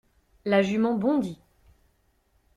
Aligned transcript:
La 0.45 0.63
jument 0.63 0.95
bondit. 0.95 1.37